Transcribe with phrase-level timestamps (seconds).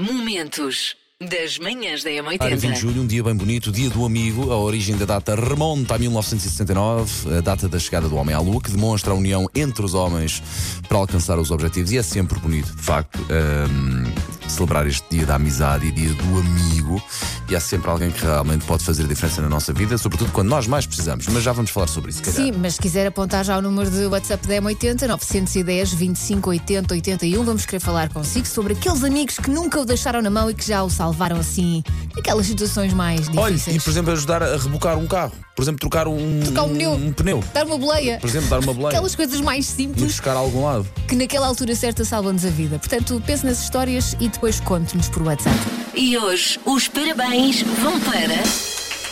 [0.00, 2.74] Momentos das manhãs da Para 20 de M80.
[2.76, 4.50] julho, um dia bem bonito, dia do amigo.
[4.50, 8.62] A origem da data remonta a 1969, a data da chegada do homem à lua,
[8.62, 10.42] que demonstra a união entre os homens
[10.88, 11.92] para alcançar os objetivos.
[11.92, 14.09] E é sempre bonito, de facto, hum,
[14.50, 17.02] celebrar este dia da amizade e dia do amigo.
[17.48, 20.48] E há sempre alguém que realmente pode fazer a diferença na nossa vida, sobretudo quando
[20.48, 21.26] nós mais precisamos.
[21.28, 22.36] Mas já vamos falar sobre isso, calhar.
[22.40, 26.94] Sim, mas se quiser apontar já o número de WhatsApp da M80, 910 25 80
[26.94, 30.54] 81, vamos querer falar consigo sobre aqueles amigos que nunca o deixaram na mão e
[30.54, 31.82] que já o salvaram assim,
[32.14, 33.76] naquelas situações mais Olha, difíceis.
[33.76, 35.32] e por exemplo, ajudar a rebocar um carro.
[35.56, 36.92] Por exemplo, trocar um, Trocar um pneu.
[36.92, 37.44] um pneu.
[37.52, 38.18] Dar uma boleia.
[38.18, 38.88] Por exemplo, dar uma boleia.
[38.90, 40.86] Aquelas coisas mais simples buscar a algum lado.
[41.06, 42.78] que naquela altura certa salvam-nos a vida.
[42.78, 45.58] Portanto, pense nas histórias e depois conte-nos por WhatsApp.
[45.94, 48.40] E hoje os parabéns vão para.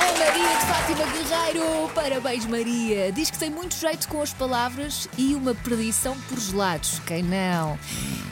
[0.00, 1.90] Oh Maria de Fátima Guerreiro!
[1.94, 3.12] Parabéns, Maria!
[3.12, 6.98] Diz que tem muito jeito com as palavras e uma predição por gelados.
[7.00, 7.78] Quem não?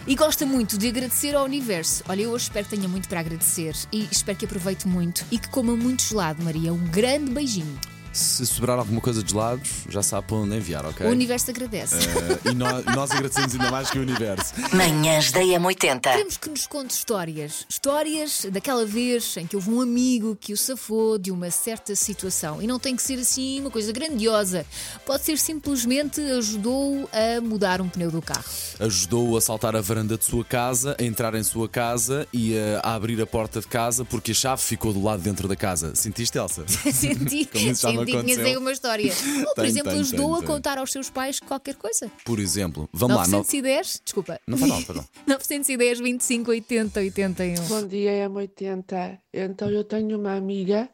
[0.06, 2.02] E gosta muito de agradecer ao universo.
[2.08, 5.38] Olha, eu hoje espero que tenha muito para agradecer e espero que aproveite muito e
[5.38, 6.72] que coma muito gelado, Maria.
[6.72, 7.78] Um grande beijinho.
[8.16, 11.06] Se sobrar alguma coisa de gelados, já sabe para onde enviar, ok?
[11.06, 11.96] O universo agradece.
[11.96, 14.54] Eh, e nós, nós agradecemos ainda mais que o universo.
[14.74, 16.00] Manhãs da M80.
[16.00, 17.66] Queremos que nos conte histórias.
[17.68, 22.62] Histórias daquela vez em que houve um amigo que o safou de uma certa situação.
[22.62, 24.64] E não tem que ser assim uma coisa grandiosa.
[25.04, 28.44] Pode ser simplesmente ajudou a mudar um pneu do carro.
[28.80, 32.80] Ajudou a saltar a varanda de sua casa, a entrar em sua casa e a,
[32.80, 35.94] a abrir a porta de casa porque a chave ficou do lado dentro da casa.
[35.94, 36.64] Sentiste, Elsa?
[36.90, 37.44] senti
[37.82, 39.12] Como que tinhas aí uma história.
[39.40, 42.10] Ou, por Tenho, exemplo, tenho, ajudou tenho, a contar aos seus pais qualquer coisa.
[42.24, 43.26] Por exemplo, vamos lá.
[43.26, 44.40] no- 910, desculpa.
[44.46, 45.04] Não faz mal, mal.
[45.26, 47.62] 910, 25, 80, 81.
[47.68, 49.18] Bom dia, M80.
[49.32, 50.88] Então, eu tenho uma amiga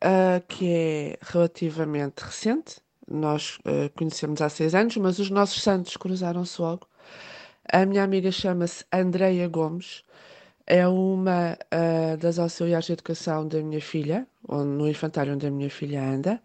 [0.00, 2.76] ah, que é relativamente recente.
[3.08, 6.86] Nós ah, conhecemos há seis anos, mas os nossos santos cruzaram-se logo.
[7.72, 10.02] A minha amiga chama-se Andreia Gomes.
[10.66, 15.50] É uma ah, das auxiliares de educação da minha filha, onde- no infantário onde a
[15.50, 16.42] minha filha anda.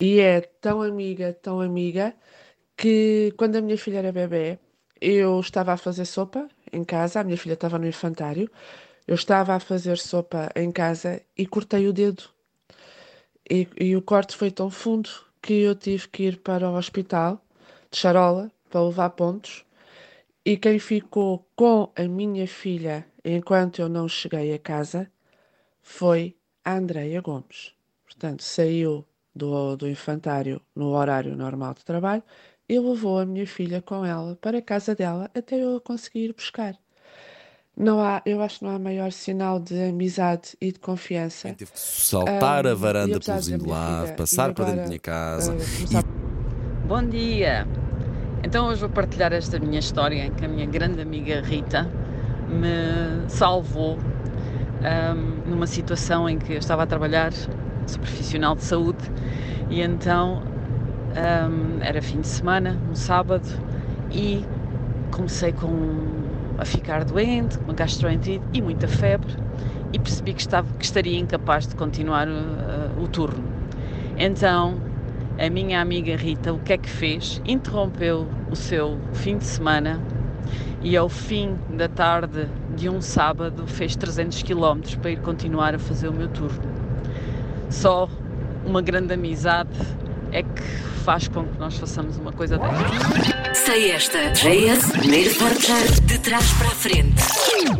[0.00, 2.14] E é tão amiga, tão amiga,
[2.76, 4.58] que quando a minha filha era bebê,
[5.00, 8.50] eu estava a fazer sopa em casa, a minha filha estava no infantário,
[9.06, 12.24] eu estava a fazer sopa em casa e cortei o dedo.
[13.50, 15.10] E, e o corte foi tão fundo
[15.42, 17.42] que eu tive que ir para o hospital
[17.90, 19.64] de Charola para levar pontos.
[20.48, 25.06] E quem ficou com a minha filha enquanto eu não cheguei a casa
[25.82, 27.74] foi a Andreia Gomes.
[28.06, 29.04] Portanto, saiu
[29.36, 32.22] do, do infantário no horário normal de trabalho
[32.66, 36.30] e levou a minha filha com ela para a casa dela até eu a conseguir
[36.30, 36.74] ir buscar.
[37.76, 41.52] Não há, eu acho que não há maior sinal de amizade e de confiança.
[41.52, 44.88] Teve que saltar Ah, a e varanda pelo de minha lado, passar para dentro da
[44.88, 45.52] minha casa.
[45.52, 46.04] ah, começar
[46.88, 47.87] Bom dia!
[48.42, 51.88] Então hoje vou partilhar esta minha história em que a minha grande amiga Rita
[52.48, 53.98] me salvou
[54.82, 59.10] ahm, numa situação em que eu estava a trabalhar, sou profissional de saúde,
[59.68, 60.42] e então
[61.16, 63.48] ahm, era fim de semana, um sábado,
[64.12, 64.44] e
[65.10, 66.06] comecei com
[66.58, 69.34] a ficar doente, com uma gastroenterite e muita febre,
[69.92, 73.42] e percebi que, estava, que estaria incapaz de continuar uh, o turno.
[74.16, 74.87] Então
[75.38, 77.40] a minha amiga Rita o que é que fez?
[77.46, 80.02] Interrompeu o seu fim de semana
[80.82, 85.78] e ao fim da tarde de um sábado fez 300 km para ir continuar a
[85.78, 86.60] fazer o meu turno.
[87.70, 88.08] Só
[88.66, 89.78] uma grande amizade
[90.32, 90.62] é que
[91.04, 93.58] faz com que nós façamos uma coisa destas.
[93.64, 94.30] Sei esta.
[94.32, 95.30] JS, primeiro
[96.06, 97.14] de trás para a frente.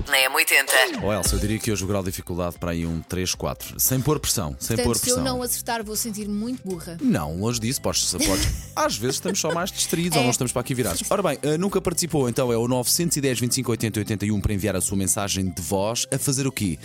[0.08, 1.02] Na M80.
[1.02, 3.78] Oh, Elsa, eu diria que hoje o grau de dificuldade para aí um 3, 4.
[3.78, 5.36] Sem pôr pressão, sem Portanto, pôr se eu pressão.
[5.36, 6.96] não acertar, vou sentir muito burra.
[7.00, 8.70] Não, longe disso, podes, podes.
[8.74, 10.24] Às vezes estamos só mais distraídos ou É.
[10.24, 11.02] não estamos para aqui virados.
[11.10, 14.80] Ora bem, eh, nunca participou, então é o 910 25 80 81 para enviar a
[14.80, 16.78] sua mensagem de voz a fazer o quê?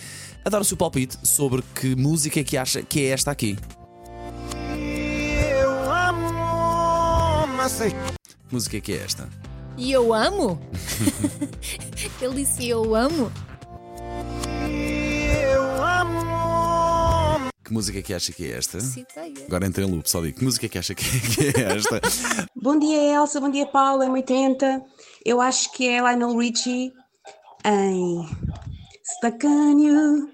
[0.46, 3.58] A dar o seu palpite sobre que música é que acha que é esta aqui.
[7.64, 9.30] Amo, mas sei Que música que é esta?
[9.78, 10.60] E eu amo?
[12.22, 13.32] Ele disse eu amo?
[14.70, 17.50] eu amo.
[17.64, 18.78] Que música que acha que é esta?
[19.48, 20.38] Agora entra em loop, só digo.
[20.38, 22.02] Que música que acha que é, que é esta?
[22.56, 23.40] Bom dia, Elsa.
[23.40, 24.04] Bom dia, Paulo.
[24.04, 24.84] É 80.
[25.26, 26.94] Eu acho que é Lionel Richie
[27.66, 28.28] em
[29.04, 30.30] Stuck on You.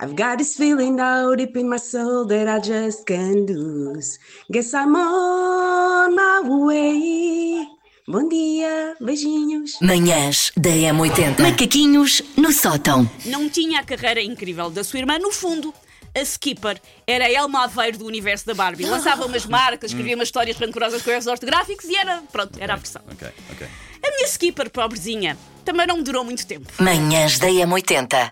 [0.00, 4.18] I've got this feeling now deep in my soul that I just can't lose.
[4.52, 7.66] Guess I'm on my way.
[8.06, 9.72] Bom dia, beijinhos.
[9.82, 11.40] Manhãs da M80.
[11.40, 13.10] Macaquinhos no sótão.
[13.26, 15.18] não tinha a carreira incrível da sua irmã.
[15.18, 15.74] No fundo,
[16.16, 18.86] a Skipper era a Elma Aveiro do universo da Barbie.
[18.86, 22.76] Lançava umas marcas, escrevia umas histórias rancorosas com erros ortográficos e era, pronto, era a
[22.76, 23.02] versão.
[23.10, 23.66] ok, ok.
[24.06, 26.72] A minha skipper, pobrezinha, também não me durou muito tempo.
[26.78, 28.30] Manhãs da M80.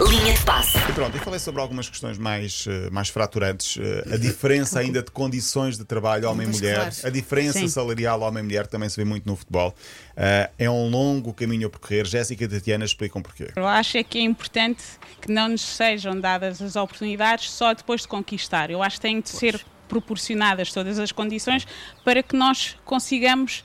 [0.00, 0.76] Linha de passe.
[0.76, 3.78] E pronto, e falei sobre algumas questões mais, eh, mais fraturantes.
[3.80, 7.68] eh, A diferença ainda de condições de trabalho homem-mulher, a diferença Sim.
[7.68, 9.72] salarial homem-mulher também se vê muito no futebol.
[10.16, 12.06] Eh, É um longo caminho a percorrer.
[12.06, 13.52] Jéssica e Tatiana explicam porquê.
[13.54, 14.82] Eu acho é que é importante
[15.22, 18.70] que não nos sejam dadas as oportunidades só depois de conquistar.
[18.70, 21.66] Eu acho que têm de ser proporcionadas todas as condições
[22.04, 23.62] para que nós consigamos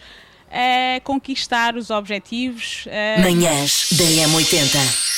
[1.03, 2.85] conquistar os objetivos.
[2.87, 5.08] eh, Manhãs da M80.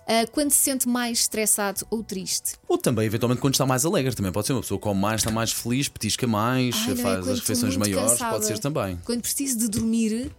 [0.07, 2.54] ah, quando se sente mais estressado ou triste.
[2.68, 4.13] Ou também, eventualmente, quando está mais alegre.
[4.16, 6.94] Também pode ser uma pessoa que come mais, está mais feliz, petisca mais, Ai, não,
[6.94, 8.12] é faz as refeições maiores.
[8.12, 8.31] cansada.
[8.34, 9.00] Pode ser também.
[9.04, 10.31] Quando preciso de dormir,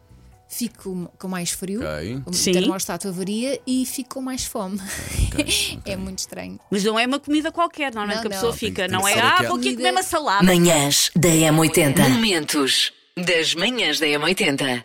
[0.49, 2.23] fico com mais frio, Ok.
[2.27, 2.53] o Sim.
[2.53, 4.81] termostato avaria e fico com mais fome.
[5.85, 6.59] é muito estranho.
[6.71, 8.59] Mas não é uma comida qualquer, normalmente Não, que a pessoa não.
[8.59, 8.89] fica.
[8.89, 10.45] Tem não é, ah, aquela- vou aqui comer uma salada.
[10.45, 12.09] Manhãs da M80.
[12.09, 14.85] Momentos das manhãs da M80.